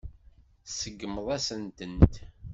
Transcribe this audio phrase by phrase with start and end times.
[0.65, 2.15] Tseggmeḍ-asent-tent.